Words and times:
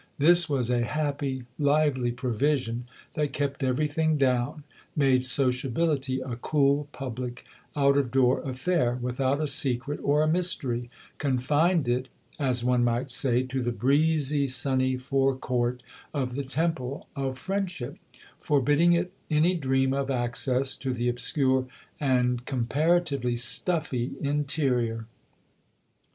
This 0.17 0.49
was 0.49 0.71
a 0.71 0.81
happy, 0.83 1.45
lively 1.59 2.11
provision 2.11 2.87
that 3.13 3.33
kept 3.33 3.61
every 3.63 3.87
thing 3.87 4.17
down, 4.17 4.63
made 4.95 5.23
sociability 5.23 6.19
a 6.21 6.37
cool, 6.37 6.87
public, 6.91 7.45
out 7.75 7.95
of 7.97 8.09
door 8.09 8.41
affair, 8.41 8.95
without 8.99 9.39
a 9.39 9.45
secret 9.47 9.99
or 10.01 10.23
a 10.23 10.27
mystery 10.27 10.89
confined 11.19 11.85
1 11.85 11.85
66 11.85 11.85
THE 11.85 11.93
OTHER 11.93 11.99
HOUSE 12.43 12.47
it, 12.47 12.49
as 12.49 12.63
one 12.63 12.83
might 12.83 13.11
say, 13.11 13.43
to 13.43 13.61
the 13.61 13.71
breezy, 13.71 14.47
sunny 14.47 14.97
forecourt 14.97 15.83
of 16.15 16.33
the 16.33 16.45
temple 16.45 17.07
of 17.15 17.37
friendship, 17.37 17.99
forbidding 18.39 18.93
it 18.93 19.13
any 19.29 19.53
dream 19.53 19.93
of 19.93 20.09
access 20.09 20.75
to 20.77 20.95
the 20.95 21.09
obscure 21.09 21.67
and 21.99 22.43
comparatively 22.47 23.35
stuffy 23.35 24.13
interior. 24.19 25.05